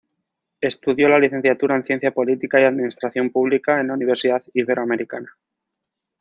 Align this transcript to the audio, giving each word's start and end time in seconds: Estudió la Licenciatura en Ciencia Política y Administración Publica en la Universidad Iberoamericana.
Estudió 0.61 1.07
la 1.09 1.19
Licenciatura 1.19 1.75
en 1.75 1.83
Ciencia 1.83 2.09
Política 2.11 2.59
y 2.59 2.63
Administración 2.63 3.29
Publica 3.29 3.79
en 3.79 3.89
la 3.89 3.93
Universidad 3.93 4.41
Iberoamericana. 4.51 5.29